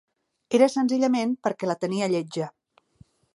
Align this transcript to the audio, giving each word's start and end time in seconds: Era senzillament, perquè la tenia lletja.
Era 0.59 0.69
senzillament, 0.75 1.35
perquè 1.49 1.69
la 1.73 1.77
tenia 1.85 2.09
lletja. 2.15 2.49